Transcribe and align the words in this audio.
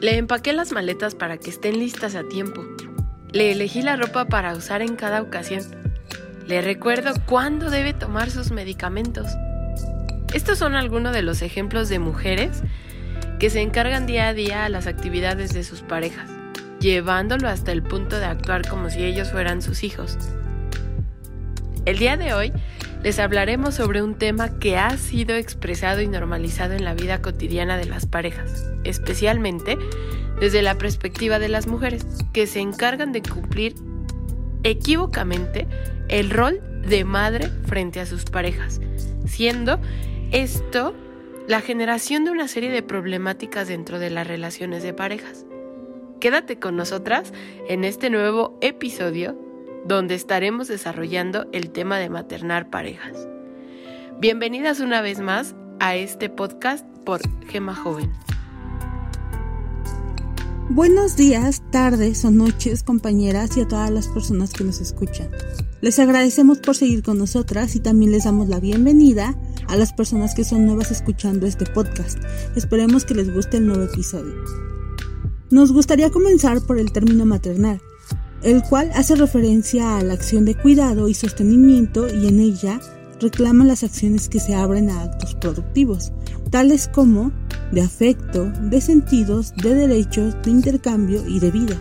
Le 0.00 0.18
empaqué 0.18 0.52
las 0.52 0.72
maletas 0.72 1.14
para 1.14 1.38
que 1.38 1.48
estén 1.48 1.78
listas 1.78 2.14
a 2.16 2.22
tiempo. 2.28 2.64
Le 3.32 3.52
elegí 3.52 3.80
la 3.80 3.96
ropa 3.96 4.26
para 4.26 4.54
usar 4.54 4.82
en 4.82 4.94
cada 4.94 5.22
ocasión. 5.22 5.62
Le 6.46 6.60
recuerdo 6.60 7.14
cuándo 7.24 7.70
debe 7.70 7.94
tomar 7.94 8.30
sus 8.30 8.50
medicamentos. 8.50 9.26
Estos 10.34 10.58
son 10.58 10.74
algunos 10.74 11.14
de 11.14 11.22
los 11.22 11.40
ejemplos 11.40 11.88
de 11.88 11.98
mujeres 11.98 12.62
que 13.38 13.48
se 13.48 13.62
encargan 13.62 14.06
día 14.06 14.28
a 14.28 14.34
día 14.34 14.64
a 14.66 14.68
las 14.68 14.86
actividades 14.86 15.54
de 15.54 15.64
sus 15.64 15.80
parejas, 15.80 16.28
llevándolo 16.78 17.48
hasta 17.48 17.72
el 17.72 17.82
punto 17.82 18.18
de 18.18 18.26
actuar 18.26 18.68
como 18.68 18.90
si 18.90 19.02
ellos 19.02 19.30
fueran 19.30 19.62
sus 19.62 19.82
hijos. 19.82 20.18
El 21.86 21.98
día 21.98 22.18
de 22.18 22.34
hoy 22.34 22.52
les 23.02 23.18
hablaremos 23.18 23.74
sobre 23.74 24.02
un 24.02 24.14
tema 24.14 24.58
que 24.58 24.76
ha 24.76 24.96
sido 24.96 25.36
expresado 25.36 26.00
y 26.00 26.08
normalizado 26.08 26.74
en 26.74 26.84
la 26.84 26.94
vida 26.94 27.22
cotidiana 27.22 27.76
de 27.76 27.86
las 27.86 28.06
parejas, 28.06 28.70
especialmente 28.84 29.78
desde 30.40 30.62
la 30.62 30.76
perspectiva 30.76 31.38
de 31.38 31.48
las 31.48 31.66
mujeres, 31.66 32.06
que 32.32 32.46
se 32.46 32.60
encargan 32.60 33.12
de 33.12 33.22
cumplir 33.22 33.74
equívocamente 34.64 35.66
el 36.08 36.30
rol 36.30 36.60
de 36.86 37.04
madre 37.04 37.48
frente 37.66 38.00
a 38.00 38.06
sus 38.06 38.24
parejas, 38.24 38.80
siendo 39.26 39.80
esto 40.32 40.94
la 41.46 41.60
generación 41.60 42.24
de 42.24 42.32
una 42.32 42.48
serie 42.48 42.70
de 42.70 42.82
problemáticas 42.82 43.68
dentro 43.68 43.98
de 43.98 44.10
las 44.10 44.26
relaciones 44.26 44.82
de 44.82 44.92
parejas. 44.92 45.46
Quédate 46.20 46.58
con 46.58 46.76
nosotras 46.76 47.32
en 47.68 47.84
este 47.84 48.10
nuevo 48.10 48.58
episodio 48.60 49.45
donde 49.86 50.14
estaremos 50.14 50.68
desarrollando 50.68 51.46
el 51.52 51.70
tema 51.70 51.98
de 51.98 52.10
maternar 52.10 52.70
parejas. 52.70 53.28
Bienvenidas 54.18 54.80
una 54.80 55.00
vez 55.00 55.20
más 55.20 55.54
a 55.78 55.94
este 55.94 56.28
podcast 56.28 56.84
por 57.04 57.20
Gema 57.46 57.74
Joven. 57.74 58.12
Buenos 60.68 61.16
días, 61.16 61.62
tardes 61.70 62.24
o 62.24 62.32
noches, 62.32 62.82
compañeras 62.82 63.56
y 63.56 63.60
a 63.60 63.68
todas 63.68 63.90
las 63.90 64.08
personas 64.08 64.52
que 64.52 64.64
nos 64.64 64.80
escuchan. 64.80 65.30
Les 65.80 65.98
agradecemos 66.00 66.58
por 66.58 66.74
seguir 66.74 67.04
con 67.04 67.18
nosotras 67.18 67.76
y 67.76 67.80
también 67.80 68.10
les 68.10 68.24
damos 68.24 68.48
la 68.48 68.58
bienvenida 68.58 69.36
a 69.68 69.76
las 69.76 69.92
personas 69.92 70.34
que 70.34 70.42
son 70.42 70.66
nuevas 70.66 70.90
escuchando 70.90 71.46
este 71.46 71.66
podcast. 71.66 72.18
Esperemos 72.56 73.04
que 73.04 73.14
les 73.14 73.32
guste 73.32 73.58
el 73.58 73.68
nuevo 73.68 73.84
episodio. 73.84 74.34
Nos 75.50 75.70
gustaría 75.72 76.10
comenzar 76.10 76.60
por 76.62 76.80
el 76.80 76.90
término 76.90 77.24
maternal, 77.24 77.80
el 78.42 78.62
cual 78.62 78.90
hace 78.94 79.16
referencia 79.16 79.96
a 79.96 80.02
la 80.02 80.14
acción 80.14 80.44
de 80.44 80.54
cuidado 80.54 81.08
y 81.08 81.14
sostenimiento 81.14 82.06
y 82.08 82.28
en 82.28 82.40
ella 82.40 82.80
reclama 83.20 83.64
las 83.64 83.82
acciones 83.82 84.28
que 84.28 84.40
se 84.40 84.54
abren 84.54 84.90
a 84.90 85.02
actos 85.02 85.34
productivos, 85.34 86.12
tales 86.50 86.88
como 86.88 87.32
de 87.72 87.80
afecto, 87.80 88.50
de 88.62 88.80
sentidos, 88.80 89.54
de 89.56 89.74
derechos, 89.74 90.36
de 90.42 90.50
intercambio 90.50 91.26
y 91.26 91.40
de 91.40 91.50
vida. 91.50 91.76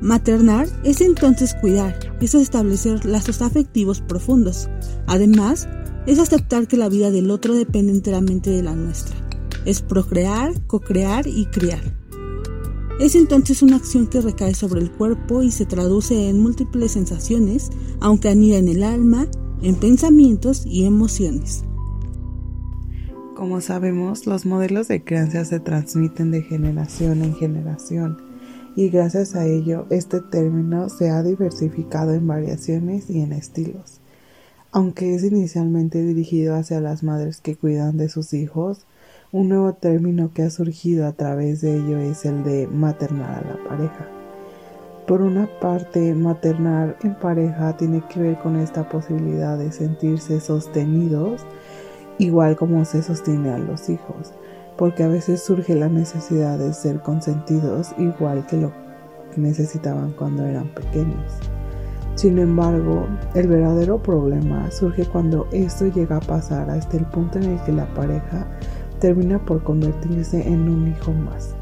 Maternar 0.00 0.68
es 0.84 1.00
entonces 1.00 1.54
cuidar, 1.54 1.98
es 2.20 2.34
establecer 2.34 3.04
lazos 3.06 3.40
afectivos 3.40 4.00
profundos. 4.00 4.68
Además, 5.06 5.68
es 6.06 6.18
aceptar 6.18 6.68
que 6.68 6.76
la 6.76 6.88
vida 6.88 7.10
del 7.10 7.30
otro 7.30 7.54
depende 7.54 7.92
enteramente 7.92 8.50
de 8.50 8.62
la 8.62 8.74
nuestra. 8.74 9.16
Es 9.64 9.82
procrear, 9.82 10.52
cocrear 10.66 11.26
y 11.26 11.46
criar. 11.46 11.80
Es 12.98 13.14
entonces 13.14 13.62
una 13.62 13.76
acción 13.76 14.06
que 14.06 14.22
recae 14.22 14.54
sobre 14.54 14.80
el 14.80 14.90
cuerpo 14.90 15.42
y 15.42 15.50
se 15.50 15.66
traduce 15.66 16.30
en 16.30 16.40
múltiples 16.40 16.92
sensaciones, 16.92 17.70
aunque 18.00 18.30
anida 18.30 18.56
en 18.56 18.68
el 18.68 18.82
alma, 18.82 19.26
en 19.60 19.74
pensamientos 19.74 20.64
y 20.64 20.86
emociones. 20.86 21.64
Como 23.34 23.60
sabemos, 23.60 24.26
los 24.26 24.46
modelos 24.46 24.88
de 24.88 25.04
crianza 25.04 25.44
se 25.44 25.60
transmiten 25.60 26.30
de 26.30 26.40
generación 26.40 27.22
en 27.22 27.34
generación 27.34 28.16
y 28.76 28.88
gracias 28.88 29.34
a 29.34 29.46
ello 29.46 29.86
este 29.90 30.22
término 30.22 30.88
se 30.88 31.10
ha 31.10 31.22
diversificado 31.22 32.14
en 32.14 32.26
variaciones 32.26 33.10
y 33.10 33.20
en 33.20 33.34
estilos. 33.34 34.00
Aunque 34.72 35.14
es 35.14 35.22
inicialmente 35.22 36.02
dirigido 36.02 36.54
hacia 36.54 36.80
las 36.80 37.02
madres 37.02 37.42
que 37.42 37.56
cuidan 37.56 37.98
de 37.98 38.08
sus 38.08 38.32
hijos, 38.32 38.86
un 39.32 39.48
nuevo 39.48 39.74
término 39.74 40.32
que 40.32 40.42
ha 40.42 40.50
surgido 40.50 41.06
a 41.06 41.12
través 41.12 41.60
de 41.60 41.76
ello 41.76 41.98
es 41.98 42.24
el 42.24 42.44
de 42.44 42.66
maternar 42.68 43.44
a 43.44 43.56
la 43.56 43.68
pareja. 43.68 44.06
Por 45.06 45.22
una 45.22 45.48
parte, 45.60 46.14
maternar 46.14 46.96
en 47.02 47.14
pareja 47.16 47.76
tiene 47.76 48.02
que 48.08 48.20
ver 48.20 48.38
con 48.38 48.56
esta 48.56 48.88
posibilidad 48.88 49.58
de 49.58 49.72
sentirse 49.72 50.40
sostenidos, 50.40 51.44
igual 52.18 52.56
como 52.56 52.84
se 52.84 53.02
sostiene 53.02 53.50
a 53.50 53.58
los 53.58 53.88
hijos, 53.88 54.32
porque 54.76 55.02
a 55.02 55.08
veces 55.08 55.42
surge 55.42 55.74
la 55.74 55.88
necesidad 55.88 56.58
de 56.58 56.72
ser 56.72 57.00
consentidos 57.00 57.94
igual 57.98 58.46
que 58.46 58.56
lo 58.56 58.72
necesitaban 59.36 60.12
cuando 60.12 60.44
eran 60.44 60.68
pequeños. 60.74 61.32
Sin 62.14 62.38
embargo, 62.38 63.06
el 63.34 63.46
verdadero 63.46 64.02
problema 64.02 64.70
surge 64.70 65.04
cuando 65.04 65.46
esto 65.52 65.86
llega 65.86 66.16
a 66.16 66.20
pasar 66.20 66.70
hasta 66.70 66.96
el 66.96 67.04
punto 67.04 67.38
en 67.38 67.44
el 67.44 67.62
que 67.64 67.72
la 67.72 67.86
pareja 67.92 68.46
termina 69.00 69.38
por 69.44 69.62
convertirse 69.62 70.46
en 70.46 70.68
un 70.68 70.88
hijo 70.88 71.12
más, 71.12 71.54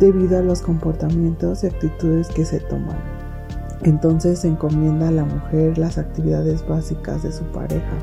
debido 0.00 0.38
a 0.38 0.42
los 0.42 0.60
comportamientos 0.60 1.64
y 1.64 1.68
actitudes 1.68 2.28
que 2.28 2.44
se 2.44 2.60
toman. 2.60 2.98
Entonces 3.82 4.40
se 4.40 4.48
encomienda 4.48 5.08
a 5.08 5.12
la 5.12 5.24
mujer 5.24 5.76
las 5.76 5.98
actividades 5.98 6.66
básicas 6.66 7.22
de 7.22 7.32
su 7.32 7.44
pareja. 7.44 7.98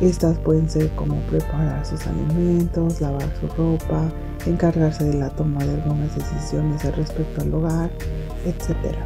Estas 0.00 0.38
pueden 0.38 0.68
ser 0.68 0.90
como 0.96 1.16
preparar 1.30 1.86
sus 1.86 2.04
alimentos, 2.06 3.00
lavar 3.00 3.28
su 3.40 3.46
ropa, 3.48 4.10
encargarse 4.44 5.04
de 5.04 5.14
la 5.14 5.30
toma 5.30 5.64
de 5.64 5.74
algunas 5.74 6.14
decisiones 6.16 6.84
respecto 6.96 7.42
al 7.42 7.54
hogar, 7.54 7.90
etc. 8.44 8.96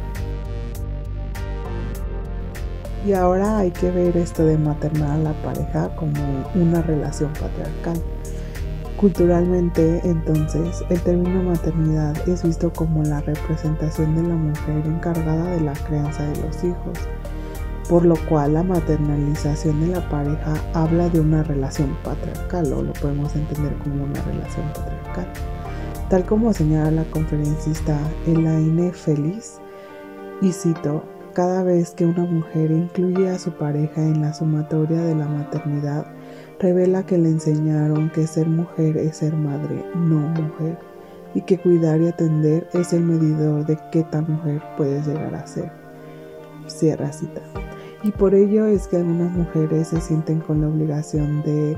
Y 3.05 3.13
ahora 3.13 3.59
hay 3.59 3.71
que 3.71 3.91
ver 3.91 4.17
esto 4.17 4.43
de 4.43 4.57
maternar 4.57 5.11
a 5.11 5.17
la 5.17 5.33
pareja 5.43 5.95
como 5.95 6.19
una 6.55 6.81
relación 6.81 7.31
patriarcal. 7.33 8.01
Culturalmente, 8.99 10.01
entonces, 10.03 10.83
el 10.89 10.99
término 10.99 11.41
maternidad 11.41 12.17
es 12.27 12.43
visto 12.43 12.73
como 12.73 13.01
la 13.01 13.21
representación 13.21 14.13
de 14.13 14.23
la 14.23 14.35
mujer 14.35 14.85
encargada 14.85 15.51
de 15.51 15.61
la 15.61 15.71
crianza 15.71 16.25
de 16.25 16.41
los 16.41 16.61
hijos, 16.65 16.99
por 17.87 18.03
lo 18.03 18.15
cual 18.27 18.55
la 18.55 18.63
maternalización 18.63 19.79
de 19.79 19.87
la 19.87 20.09
pareja 20.09 20.53
habla 20.73 21.07
de 21.07 21.21
una 21.21 21.43
relación 21.43 21.95
patriarcal 22.03 22.73
o 22.73 22.83
lo 22.83 22.91
podemos 22.91 23.33
entender 23.37 23.73
como 23.75 24.03
una 24.03 24.21
relación 24.21 24.67
patriarcal. 24.73 25.27
Tal 26.09 26.25
como 26.25 26.51
señala 26.51 26.91
la 26.91 27.03
conferencista 27.05 27.97
Elaine 28.27 28.91
Feliz, 28.91 29.61
y 30.41 30.51
cito, 30.51 31.05
cada 31.33 31.63
vez 31.63 31.91
que 31.91 32.05
una 32.05 32.25
mujer 32.25 32.69
incluye 32.71 33.29
a 33.29 33.39
su 33.39 33.51
pareja 33.51 34.01
en 34.01 34.19
la 34.19 34.33
sumatoria 34.33 34.99
de 34.99 35.15
la 35.15 35.25
maternidad, 35.25 36.05
revela 36.59 37.05
que 37.05 37.17
le 37.17 37.29
enseñaron 37.29 38.09
que 38.11 38.27
ser 38.27 38.47
mujer 38.47 38.97
es 38.97 39.17
ser 39.17 39.33
madre, 39.35 39.83
no 39.95 40.19
mujer, 40.19 40.77
y 41.33 41.41
que 41.41 41.57
cuidar 41.57 42.01
y 42.01 42.07
atender 42.07 42.67
es 42.73 42.93
el 42.93 43.03
medidor 43.03 43.65
de 43.65 43.77
qué 43.91 44.03
tan 44.03 44.29
mujer 44.29 44.61
puedes 44.77 45.07
llegar 45.07 45.33
a 45.35 45.47
ser. 45.47 45.71
Cierra 46.67 47.11
cita. 47.11 47.41
Y 48.03 48.11
por 48.11 48.33
ello 48.35 48.65
es 48.65 48.87
que 48.87 48.97
algunas 48.97 49.31
mujeres 49.31 49.89
se 49.89 50.01
sienten 50.01 50.39
con 50.39 50.61
la 50.61 50.67
obligación 50.67 51.41
de 51.43 51.77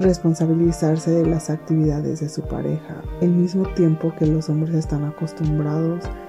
responsabilizarse 0.00 1.10
de 1.10 1.26
las 1.26 1.50
actividades 1.50 2.20
de 2.20 2.28
su 2.28 2.42
pareja, 2.42 3.02
al 3.20 3.30
mismo 3.30 3.64
tiempo 3.74 4.14
que 4.16 4.26
los 4.26 4.48
hombres 4.48 4.74
están 4.74 5.04
acostumbrados 5.04 6.04
a 6.06 6.27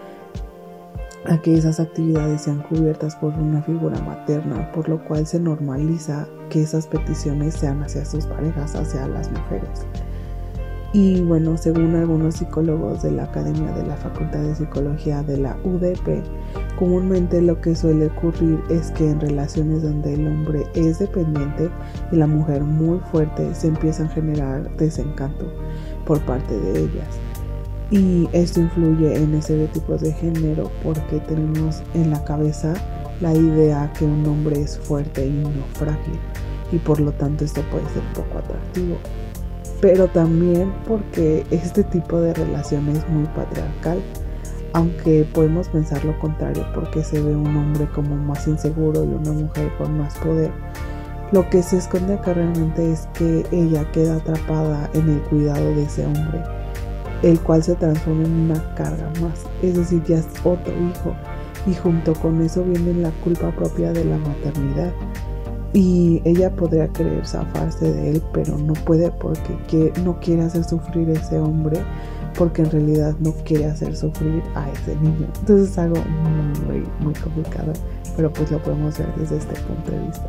que 1.43 1.53
esas 1.53 1.79
actividades 1.79 2.41
sean 2.41 2.63
cubiertas 2.63 3.15
por 3.15 3.33
una 3.33 3.61
figura 3.61 3.99
materna, 4.01 4.71
por 4.71 4.89
lo 4.89 5.03
cual 5.05 5.27
se 5.27 5.39
normaliza 5.39 6.27
que 6.49 6.61
esas 6.61 6.87
peticiones 6.87 7.53
sean 7.55 7.83
hacia 7.83 8.05
sus 8.05 8.25
parejas, 8.25 8.75
hacia 8.75 9.07
las 9.07 9.31
mujeres. 9.31 9.85
Y 10.91 11.21
bueno, 11.21 11.55
según 11.55 11.95
algunos 11.95 12.35
psicólogos 12.35 13.03
de 13.03 13.11
la 13.11 13.25
Academia 13.25 13.71
de 13.73 13.85
la 13.85 13.95
Facultad 13.95 14.39
de 14.39 14.55
Psicología 14.55 15.21
de 15.21 15.37
la 15.37 15.55
UDP, 15.63 16.23
comúnmente 16.79 17.43
lo 17.43 17.61
que 17.61 17.75
suele 17.75 18.07
ocurrir 18.07 18.59
es 18.71 18.89
que 18.91 19.07
en 19.07 19.19
relaciones 19.19 19.83
donde 19.83 20.15
el 20.15 20.25
hombre 20.25 20.65
es 20.73 20.97
dependiente 20.97 21.69
y 22.11 22.15
la 22.15 22.25
mujer 22.25 22.63
muy 22.63 22.97
fuerte, 23.11 23.53
se 23.53 23.67
empieza 23.67 24.05
a 24.05 24.09
generar 24.09 24.75
desencanto 24.77 25.45
por 26.05 26.19
parte 26.21 26.59
de 26.59 26.79
ellas 26.79 27.28
y 27.91 28.29
esto 28.33 28.59
influye 28.59 29.15
en 29.15 29.33
estereotipos 29.33 30.01
de 30.01 30.13
género 30.13 30.69
porque 30.83 31.19
tenemos 31.21 31.81
en 31.93 32.11
la 32.11 32.23
cabeza 32.23 32.73
la 33.19 33.33
idea 33.33 33.91
que 33.97 34.05
un 34.05 34.25
hombre 34.27 34.61
es 34.61 34.77
fuerte 34.77 35.25
y 35.25 35.31
no 35.31 35.49
frágil 35.73 36.19
y 36.71 36.77
por 36.77 36.99
lo 36.99 37.11
tanto 37.13 37.45
esto 37.45 37.61
puede 37.71 37.89
ser 37.89 38.03
poco 38.13 38.37
atractivo. 38.37 38.97
Pero 39.81 40.07
también 40.07 40.71
porque 40.87 41.45
este 41.51 41.83
tipo 41.83 42.19
de 42.19 42.33
relación 42.33 42.87
es 42.89 43.07
muy 43.09 43.25
patriarcal, 43.27 43.99
aunque 44.73 45.25
podemos 45.33 45.67
pensar 45.69 46.03
lo 46.05 46.17
contrario 46.19 46.65
porque 46.75 47.03
se 47.03 47.19
ve 47.21 47.35
un 47.35 47.55
hombre 47.55 47.87
como 47.95 48.15
más 48.15 48.47
inseguro 48.47 49.03
y 49.03 49.07
una 49.07 49.31
mujer 49.31 49.71
con 49.77 49.97
más 49.97 50.15
poder. 50.17 50.51
Lo 51.31 51.49
que 51.49 51.63
se 51.63 51.77
esconde 51.77 52.15
acá 52.15 52.33
realmente 52.33 52.91
es 52.91 53.07
que 53.13 53.45
ella 53.51 53.89
queda 53.91 54.17
atrapada 54.17 54.89
en 54.93 55.09
el 55.09 55.21
cuidado 55.21 55.73
de 55.75 55.83
ese 55.83 56.05
hombre 56.05 56.58
el 57.23 57.39
cual 57.41 57.63
se 57.63 57.75
transforma 57.75 58.23
en 58.23 58.51
una 58.51 58.75
carga 58.75 59.11
más, 59.21 59.45
es 59.61 59.75
decir, 59.75 60.03
ya 60.05 60.17
es 60.17 60.27
otro 60.43 60.73
hijo 60.73 61.13
y 61.65 61.73
junto 61.73 62.13
con 62.13 62.41
eso 62.41 62.63
viene 62.63 62.93
la 62.93 63.11
culpa 63.23 63.51
propia 63.51 63.91
de 63.91 64.05
la 64.05 64.17
maternidad. 64.17 64.93
Y 65.71 66.21
ella 66.25 66.49
podría 66.49 66.87
querer 66.87 67.27
zafarse 67.27 67.93
de 67.93 68.11
él, 68.11 68.23
pero 68.33 68.57
no 68.57 68.73
puede 68.73 69.11
porque 69.11 69.93
no 70.03 70.19
quiere 70.19 70.43
hacer 70.43 70.63
sufrir 70.63 71.09
a 71.09 71.13
ese 71.13 71.37
hombre, 71.37 71.79
porque 72.35 72.63
en 72.63 72.71
realidad 72.71 73.13
no 73.19 73.33
quiere 73.45 73.65
hacer 73.65 73.95
sufrir 73.95 74.41
a 74.55 74.67
ese 74.71 74.95
niño. 74.95 75.27
Entonces 75.41 75.69
es 75.69 75.77
algo 75.77 76.01
muy, 76.65 76.83
muy 77.01 77.13
complicado, 77.13 77.73
pero 78.15 78.33
pues 78.33 78.49
lo 78.49 78.57
podemos 78.59 78.97
ver 78.97 79.13
desde 79.15 79.37
este 79.37 79.59
punto 79.61 79.91
de 79.91 79.99
vista. 80.07 80.25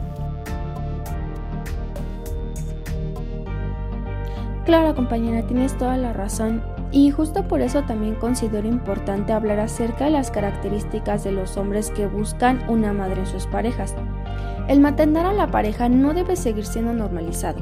Claro, 4.66 4.94
compañera, 4.94 5.42
tienes 5.46 5.76
toda 5.78 5.96
la 5.96 6.12
razón. 6.12 6.62
Y 6.92 7.10
justo 7.10 7.46
por 7.46 7.60
eso 7.60 7.82
también 7.82 8.16
considero 8.16 8.66
importante 8.66 9.32
hablar 9.32 9.60
acerca 9.60 10.06
de 10.06 10.10
las 10.10 10.31
características 10.31 11.22
de 11.22 11.32
los 11.32 11.56
hombres 11.56 11.90
que 11.90 12.06
buscan 12.06 12.69
una 12.69 12.92
madre 12.92 13.20
en 13.20 13.26
sus 13.26 13.46
parejas. 13.46 13.94
El 14.69 14.81
maternar 14.81 15.26
a 15.26 15.32
la 15.32 15.50
pareja 15.50 15.88
no 15.88 16.14
debe 16.14 16.37
seguir 16.37 16.66
siendo 16.66 16.92
normalizado, 16.92 17.60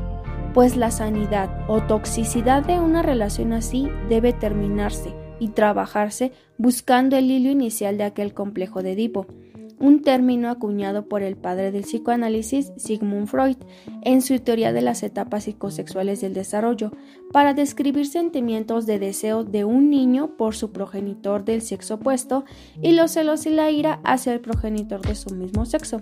pues 0.54 0.76
la 0.76 0.90
sanidad 0.90 1.50
o 1.68 1.82
toxicidad 1.82 2.64
de 2.64 2.80
una 2.80 3.02
relación 3.02 3.52
así 3.52 3.88
debe 4.08 4.32
terminarse 4.32 5.14
y 5.38 5.48
trabajarse 5.48 6.32
buscando 6.56 7.16
el 7.16 7.30
hilo 7.30 7.50
inicial 7.50 7.98
de 7.98 8.04
aquel 8.04 8.34
complejo 8.34 8.82
de 8.82 8.92
Edipo 8.92 9.26
un 9.80 10.02
término 10.02 10.50
acuñado 10.50 11.08
por 11.08 11.22
el 11.22 11.36
padre 11.36 11.70
del 11.72 11.82
psicoanálisis 11.82 12.72
Sigmund 12.76 13.28
Freud 13.28 13.56
en 14.02 14.22
su 14.22 14.38
teoría 14.40 14.72
de 14.72 14.82
las 14.82 15.02
etapas 15.02 15.44
psicosexuales 15.44 16.20
del 16.20 16.34
desarrollo, 16.34 16.92
para 17.32 17.54
describir 17.54 18.06
sentimientos 18.06 18.86
de 18.86 18.98
deseo 18.98 19.44
de 19.44 19.64
un 19.64 19.90
niño 19.90 20.36
por 20.36 20.54
su 20.54 20.72
progenitor 20.72 21.44
del 21.44 21.62
sexo 21.62 21.94
opuesto 21.94 22.44
y 22.82 22.92
los 22.92 23.12
celos 23.12 23.46
y 23.46 23.50
la 23.50 23.70
ira 23.70 24.00
hacia 24.04 24.32
el 24.32 24.40
progenitor 24.40 25.00
de 25.02 25.14
su 25.14 25.34
mismo 25.34 25.66
sexo. 25.66 26.00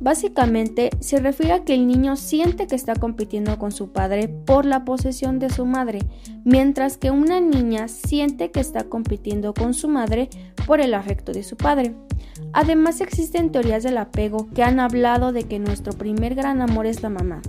Básicamente 0.00 0.90
se 0.98 1.20
refiere 1.20 1.52
a 1.52 1.64
que 1.64 1.74
el 1.74 1.86
niño 1.86 2.16
siente 2.16 2.66
que 2.66 2.74
está 2.74 2.96
compitiendo 2.96 3.56
con 3.58 3.70
su 3.70 3.92
padre 3.92 4.26
por 4.26 4.66
la 4.66 4.84
posesión 4.84 5.38
de 5.38 5.48
su 5.48 5.64
madre, 5.64 6.00
mientras 6.44 6.96
que 6.96 7.10
una 7.10 7.40
niña 7.40 7.88
siente 7.88 8.50
que 8.50 8.60
está 8.60 8.84
compitiendo 8.84 9.54
con 9.54 9.74
su 9.74 9.88
madre 9.88 10.28
por 10.66 10.80
el 10.80 10.94
afecto 10.94 11.32
de 11.32 11.42
su 11.42 11.56
padre. 11.56 11.94
Además 12.52 13.00
existen 13.00 13.52
teorías 13.52 13.82
del 13.82 13.98
apego 13.98 14.48
que 14.54 14.62
han 14.62 14.80
hablado 14.80 15.32
de 15.32 15.44
que 15.44 15.58
nuestro 15.58 15.92
primer 15.92 16.34
gran 16.34 16.60
amor 16.60 16.86
es 16.86 17.02
la 17.02 17.08
mamá. 17.08 17.42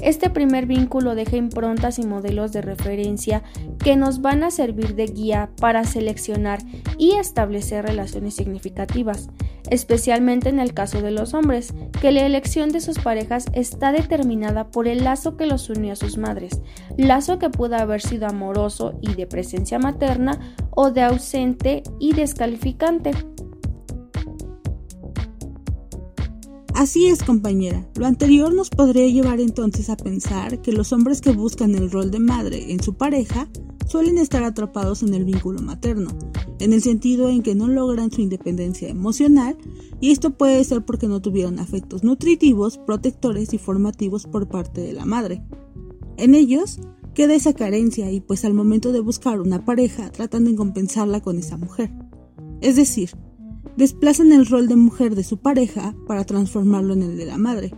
Este 0.00 0.30
primer 0.30 0.66
vínculo 0.66 1.14
deja 1.14 1.36
improntas 1.36 1.98
y 1.98 2.06
modelos 2.06 2.52
de 2.52 2.62
referencia 2.62 3.42
que 3.82 3.96
nos 3.96 4.20
van 4.20 4.44
a 4.44 4.50
servir 4.50 4.94
de 4.94 5.06
guía 5.06 5.50
para 5.60 5.84
seleccionar 5.84 6.60
y 6.98 7.12
establecer 7.12 7.86
relaciones 7.86 8.34
significativas, 8.34 9.30
especialmente 9.70 10.48
en 10.48 10.60
el 10.60 10.74
caso 10.74 11.00
de 11.00 11.10
los 11.10 11.34
hombres, 11.34 11.72
que 12.00 12.12
la 12.12 12.26
elección 12.26 12.70
de 12.70 12.80
sus 12.80 12.98
parejas 12.98 13.46
está 13.52 13.92
determinada 13.92 14.70
por 14.70 14.86
el 14.86 15.04
lazo 15.04 15.36
que 15.36 15.46
los 15.46 15.70
unió 15.70 15.94
a 15.94 15.96
sus 15.96 16.18
madres, 16.18 16.60
lazo 16.96 17.38
que 17.38 17.50
pudo 17.50 17.76
haber 17.76 18.02
sido 18.02 18.26
amoroso 18.26 18.98
y 19.00 19.14
de 19.14 19.26
presencia 19.26 19.78
materna 19.78 20.38
o 20.70 20.90
de 20.90 21.02
ausente 21.02 21.82
y 21.98 22.12
descalificante. 22.12 23.12
Así 26.76 27.06
es, 27.06 27.22
compañera. 27.22 27.88
Lo 27.94 28.04
anterior 28.04 28.52
nos 28.52 28.68
podría 28.68 29.06
llevar 29.06 29.40
entonces 29.40 29.88
a 29.88 29.96
pensar 29.96 30.60
que 30.60 30.72
los 30.72 30.92
hombres 30.92 31.22
que 31.22 31.32
buscan 31.32 31.74
el 31.74 31.90
rol 31.90 32.10
de 32.10 32.18
madre 32.18 32.70
en 32.70 32.82
su 32.82 32.92
pareja 32.92 33.48
suelen 33.86 34.18
estar 34.18 34.44
atrapados 34.44 35.02
en 35.02 35.14
el 35.14 35.24
vínculo 35.24 35.62
materno, 35.62 36.10
en 36.60 36.74
el 36.74 36.82
sentido 36.82 37.30
en 37.30 37.42
que 37.42 37.54
no 37.54 37.66
logran 37.66 38.12
su 38.12 38.20
independencia 38.20 38.90
emocional, 38.90 39.56
y 40.02 40.10
esto 40.10 40.36
puede 40.36 40.62
ser 40.64 40.84
porque 40.84 41.08
no 41.08 41.22
tuvieron 41.22 41.60
afectos 41.60 42.04
nutritivos, 42.04 42.76
protectores 42.76 43.54
y 43.54 43.58
formativos 43.58 44.26
por 44.26 44.46
parte 44.46 44.82
de 44.82 44.92
la 44.92 45.06
madre. 45.06 45.42
En 46.18 46.34
ellos 46.34 46.78
queda 47.14 47.34
esa 47.34 47.54
carencia 47.54 48.12
y 48.12 48.20
pues 48.20 48.44
al 48.44 48.52
momento 48.52 48.92
de 48.92 49.00
buscar 49.00 49.40
una 49.40 49.64
pareja 49.64 50.12
tratan 50.12 50.44
de 50.44 50.54
compensarla 50.54 51.22
con 51.22 51.38
esa 51.38 51.56
mujer. 51.56 51.90
Es 52.60 52.76
decir, 52.76 53.12
desplazan 53.76 54.32
el 54.32 54.46
rol 54.46 54.68
de 54.68 54.76
mujer 54.76 55.14
de 55.14 55.24
su 55.24 55.38
pareja 55.38 55.94
para 56.06 56.24
transformarlo 56.24 56.94
en 56.94 57.02
el 57.02 57.16
de 57.16 57.26
la 57.26 57.38
madre. 57.38 57.72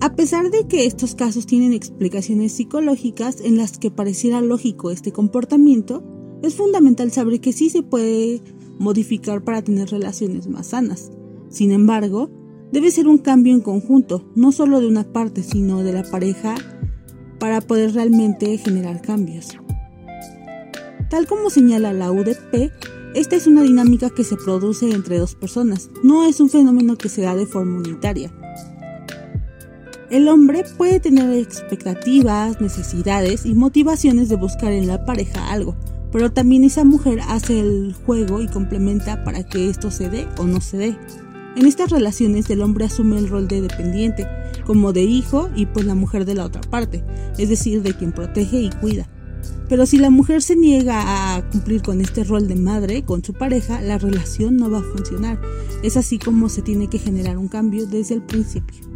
A 0.00 0.14
pesar 0.14 0.50
de 0.50 0.68
que 0.68 0.86
estos 0.86 1.14
casos 1.14 1.46
tienen 1.46 1.72
explicaciones 1.72 2.52
psicológicas 2.52 3.40
en 3.40 3.56
las 3.56 3.78
que 3.78 3.90
pareciera 3.90 4.40
lógico 4.40 4.90
este 4.90 5.10
comportamiento, 5.10 6.04
es 6.42 6.54
fundamental 6.54 7.10
saber 7.10 7.40
que 7.40 7.52
sí 7.52 7.70
se 7.70 7.82
puede 7.82 8.42
modificar 8.78 9.42
para 9.42 9.62
tener 9.62 9.88
relaciones 9.88 10.48
más 10.48 10.68
sanas. 10.68 11.10
Sin 11.48 11.72
embargo, 11.72 12.30
debe 12.72 12.90
ser 12.90 13.08
un 13.08 13.18
cambio 13.18 13.54
en 13.54 13.60
conjunto, 13.60 14.30
no 14.34 14.52
solo 14.52 14.80
de 14.80 14.88
una 14.88 15.04
parte, 15.12 15.42
sino 15.42 15.82
de 15.82 15.92
la 15.92 16.02
pareja, 16.02 16.54
para 17.38 17.60
poder 17.60 17.94
realmente 17.94 18.58
generar 18.58 19.00
cambios. 19.02 19.56
Tal 21.10 21.26
como 21.26 21.50
señala 21.50 21.92
la 21.92 22.10
UDP, 22.10 22.70
esta 23.16 23.34
es 23.34 23.46
una 23.46 23.62
dinámica 23.62 24.10
que 24.10 24.24
se 24.24 24.36
produce 24.36 24.90
entre 24.90 25.18
dos 25.18 25.34
personas, 25.34 25.88
no 26.02 26.26
es 26.26 26.38
un 26.38 26.50
fenómeno 26.50 26.98
que 26.98 27.08
se 27.08 27.22
da 27.22 27.34
de 27.34 27.46
forma 27.46 27.78
unitaria. 27.78 28.30
El 30.10 30.28
hombre 30.28 30.64
puede 30.76 31.00
tener 31.00 31.32
expectativas, 31.32 32.60
necesidades 32.60 33.46
y 33.46 33.54
motivaciones 33.54 34.28
de 34.28 34.36
buscar 34.36 34.70
en 34.70 34.86
la 34.86 35.06
pareja 35.06 35.50
algo, 35.50 35.74
pero 36.12 36.30
también 36.30 36.62
esa 36.62 36.84
mujer 36.84 37.20
hace 37.26 37.58
el 37.58 37.94
juego 38.04 38.42
y 38.42 38.48
complementa 38.48 39.24
para 39.24 39.42
que 39.44 39.70
esto 39.70 39.90
se 39.90 40.10
dé 40.10 40.28
o 40.36 40.44
no 40.44 40.60
se 40.60 40.76
dé. 40.76 40.98
En 41.56 41.64
estas 41.64 41.88
relaciones 41.88 42.50
el 42.50 42.60
hombre 42.60 42.84
asume 42.84 43.16
el 43.16 43.30
rol 43.30 43.48
de 43.48 43.62
dependiente, 43.62 44.28
como 44.66 44.92
de 44.92 45.04
hijo 45.04 45.48
y 45.56 45.64
pues 45.64 45.86
la 45.86 45.94
mujer 45.94 46.26
de 46.26 46.34
la 46.34 46.44
otra 46.44 46.60
parte, 46.60 47.02
es 47.38 47.48
decir, 47.48 47.82
de 47.82 47.94
quien 47.94 48.12
protege 48.12 48.60
y 48.60 48.68
cuida. 48.68 49.08
Pero 49.68 49.84
si 49.84 49.98
la 49.98 50.10
mujer 50.10 50.42
se 50.42 50.54
niega 50.54 51.36
a 51.36 51.50
cumplir 51.50 51.82
con 51.82 52.00
este 52.00 52.22
rol 52.22 52.46
de 52.46 52.54
madre 52.54 53.02
con 53.02 53.24
su 53.24 53.32
pareja, 53.32 53.80
la 53.80 53.98
relación 53.98 54.56
no 54.56 54.70
va 54.70 54.78
a 54.78 54.82
funcionar. 54.82 55.40
Es 55.82 55.96
así 55.96 56.18
como 56.18 56.48
se 56.48 56.62
tiene 56.62 56.88
que 56.88 56.98
generar 56.98 57.36
un 57.36 57.48
cambio 57.48 57.86
desde 57.86 58.14
el 58.14 58.22
principio. 58.22 58.86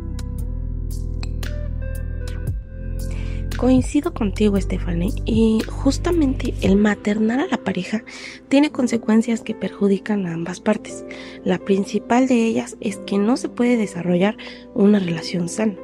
Coincido 3.57 4.15
contigo, 4.15 4.59
Stephanie, 4.59 5.13
y 5.27 5.61
justamente 5.69 6.55
el 6.63 6.77
maternar 6.77 7.41
a 7.41 7.47
la 7.47 7.59
pareja 7.59 8.05
tiene 8.49 8.71
consecuencias 8.71 9.43
que 9.43 9.55
perjudican 9.55 10.27
a 10.27 10.33
ambas 10.33 10.61
partes. 10.61 11.05
La 11.45 11.59
principal 11.59 12.27
de 12.27 12.47
ellas 12.47 12.79
es 12.81 12.97
que 12.99 13.19
no 13.19 13.37
se 13.37 13.51
puede 13.51 13.77
desarrollar 13.77 14.39
una 14.73 14.99
relación 14.99 15.51
sana 15.51 15.77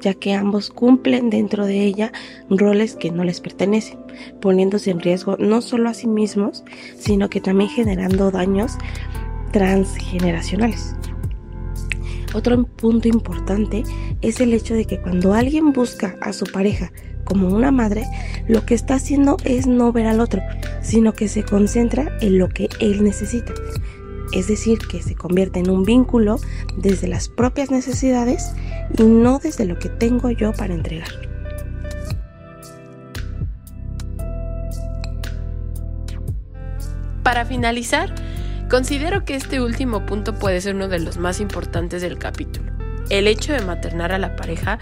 ya 0.00 0.14
que 0.14 0.34
ambos 0.34 0.70
cumplen 0.70 1.30
dentro 1.30 1.66
de 1.66 1.84
ella 1.84 2.12
roles 2.50 2.96
que 2.96 3.10
no 3.10 3.24
les 3.24 3.40
pertenecen, 3.40 3.98
poniéndose 4.40 4.90
en 4.90 5.00
riesgo 5.00 5.36
no 5.38 5.62
solo 5.62 5.88
a 5.88 5.94
sí 5.94 6.06
mismos, 6.06 6.64
sino 6.98 7.30
que 7.30 7.40
también 7.40 7.70
generando 7.70 8.30
daños 8.30 8.78
transgeneracionales. 9.52 10.96
Otro 12.34 12.64
punto 12.64 13.08
importante 13.08 13.84
es 14.22 14.40
el 14.40 14.54
hecho 14.54 14.74
de 14.74 14.86
que 14.86 15.00
cuando 15.00 15.34
alguien 15.34 15.72
busca 15.72 16.16
a 16.22 16.32
su 16.32 16.46
pareja 16.46 16.90
como 17.24 17.48
una 17.48 17.70
madre, 17.70 18.04
lo 18.48 18.64
que 18.66 18.74
está 18.74 18.94
haciendo 18.94 19.36
es 19.44 19.66
no 19.66 19.92
ver 19.92 20.06
al 20.06 20.20
otro, 20.20 20.42
sino 20.82 21.12
que 21.12 21.28
se 21.28 21.44
concentra 21.44 22.16
en 22.20 22.38
lo 22.38 22.48
que 22.48 22.68
él 22.80 23.04
necesita. 23.04 23.52
Es 24.32 24.48
decir, 24.48 24.78
que 24.78 25.02
se 25.02 25.14
convierte 25.14 25.60
en 25.60 25.70
un 25.70 25.84
vínculo 25.84 26.38
desde 26.76 27.06
las 27.06 27.28
propias 27.28 27.70
necesidades 27.70 28.52
y 28.98 29.02
no 29.02 29.38
desde 29.38 29.66
lo 29.66 29.78
que 29.78 29.88
tengo 29.88 30.30
yo 30.30 30.52
para 30.52 30.74
entregar. 30.74 31.08
Para 37.22 37.44
finalizar, 37.44 38.12
considero 38.68 39.24
que 39.24 39.36
este 39.36 39.60
último 39.60 40.06
punto 40.06 40.34
puede 40.38 40.60
ser 40.60 40.74
uno 40.74 40.88
de 40.88 40.98
los 40.98 41.18
más 41.18 41.40
importantes 41.40 42.02
del 42.02 42.18
capítulo. 42.18 42.72
El 43.10 43.26
hecho 43.26 43.52
de 43.52 43.60
maternar 43.60 44.12
a 44.12 44.18
la 44.18 44.34
pareja 44.36 44.78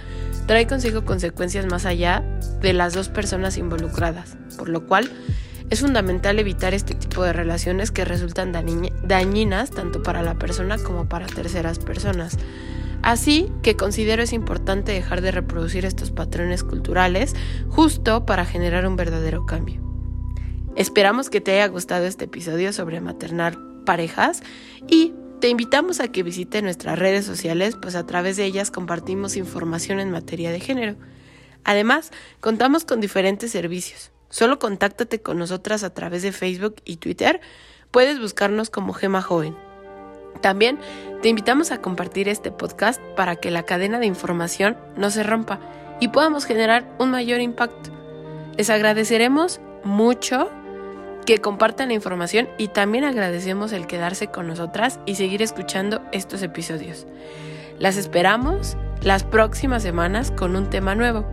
trae 0.47 0.66
consigo 0.66 1.04
consecuencias 1.04 1.66
más 1.66 1.85
allá 1.87 2.23
de 2.61 2.73
las 2.73 2.95
dos 2.95 3.09
personas 3.09 3.59
involucradas, 3.59 4.37
por 4.57 4.69
lo 4.69 4.87
cual 4.87 5.11
es 5.71 5.81
fundamental 5.81 6.39
evitar 6.41 6.75
este 6.75 6.95
tipo 6.95 7.23
de 7.23 7.33
relaciones 7.33 7.93
que 7.93 8.05
resultan 8.05 8.53
dañinas 8.53 9.71
tanto 9.71 10.03
para 10.03 10.23
la 10.23 10.35
persona 10.35 10.79
como 10.79 11.09
para 11.09 11.27
terceras 11.27 11.79
personas. 11.79 12.37
Así 13.03 13.50
que 13.62 13.77
considero 13.77 14.23
es 14.23 14.33
importante 14.33 14.93
dejar 14.93 15.21
de 15.21 15.31
reproducir 15.31 15.87
estos 15.87 16.11
patrones 16.11 16.65
culturales 16.65 17.35
justo 17.69 18.27
para 18.27 18.45
generar 18.45 18.87
un 18.87 18.97
verdadero 18.97 19.47
cambio. 19.47 19.81
Esperamos 20.75 21.31
que 21.31 21.41
te 21.41 21.53
haya 21.53 21.69
gustado 21.69 22.05
este 22.05 22.25
episodio 22.25 22.73
sobre 22.73 23.00
maternar 23.00 23.57
parejas 23.87 24.43
y 24.89 25.15
te 25.41 25.49
invitamos 25.49 26.00
a 26.00 26.09
que 26.09 26.25
visite 26.25 26.62
nuestras 26.62 26.99
redes 26.99 27.25
sociales, 27.25 27.77
pues 27.81 27.95
a 27.95 28.07
través 28.07 28.37
de 28.37 28.45
ellas 28.45 28.71
compartimos 28.71 29.37
información 29.37 30.00
en 30.00 30.11
materia 30.11 30.50
de 30.50 30.61
género. 30.61 30.97
Además, 31.65 32.11
contamos 32.41 32.85
con 32.85 33.00
diferentes 33.00 33.53
servicios 33.53 34.11
Solo 34.31 34.59
contáctate 34.59 35.21
con 35.21 35.39
nosotras 35.39 35.83
a 35.85 35.93
través 35.93 36.23
de 36.23 36.33
Facebook 36.33 36.77
y 36.85 36.97
Twitter. 36.97 37.41
Puedes 37.91 38.21
buscarnos 38.21 38.71
como 38.71 38.93
Gema 38.93 39.21
Joven. 39.21 39.57
También 40.41 40.79
te 41.21 41.29
invitamos 41.29 41.73
a 41.73 41.83
compartir 41.83 42.29
este 42.29 42.51
podcast 42.51 43.01
para 43.17 43.37
que 43.37 43.51
la 43.51 43.65
cadena 43.65 43.99
de 43.99 44.07
información 44.07 44.79
no 44.97 45.11
se 45.11 45.23
rompa 45.23 45.61
y 46.01 46.09
podamos 46.09 46.47
generar 46.47 46.89
un 46.99 47.11
mayor 47.11 47.41
impacto. 47.41 47.91
Les 48.57 48.71
agradeceremos 48.71 49.61
mucho 49.85 50.49
que 51.27 51.39
compartan 51.39 51.89
la 51.89 51.95
información 51.95 52.49
y 52.57 52.69
también 52.69 53.05
agradecemos 53.05 53.73
el 53.73 53.87
quedarse 53.87 54.29
con 54.29 54.47
nosotras 54.47 55.01
y 55.07 55.17
seguir 55.17 55.43
escuchando 55.43 56.01
estos 56.13 56.43
episodios. 56.43 57.07
Las 57.79 57.97
esperamos 57.97 58.77
las 59.03 59.25
próximas 59.25 59.83
semanas 59.83 60.31
con 60.31 60.57
un 60.57 60.71
tema 60.71 60.95
nuevo. 60.95 61.27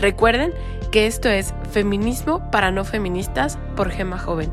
Recuerden 0.00 0.52
que 0.90 1.06
esto 1.06 1.28
es 1.28 1.54
Feminismo 1.70 2.50
para 2.50 2.70
no 2.70 2.84
feministas 2.84 3.58
por 3.76 3.90
Gema 3.90 4.18
Joven. 4.18 4.50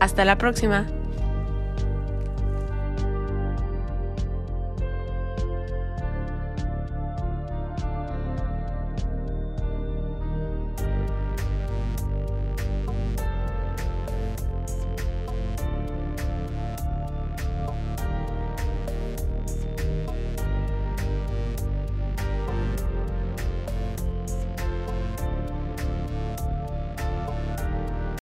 Hasta 0.00 0.24
la 0.24 0.38
próxima. 0.38 0.86